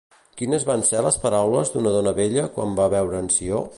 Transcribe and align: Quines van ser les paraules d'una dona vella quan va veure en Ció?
Quines 0.39 0.63
van 0.69 0.85
ser 0.87 1.03
les 1.07 1.19
paraules 1.25 1.71
d'una 1.75 1.91
dona 1.97 2.15
vella 2.21 2.47
quan 2.57 2.73
va 2.81 2.89
veure 2.99 3.21
en 3.27 3.31
Ció? 3.37 3.63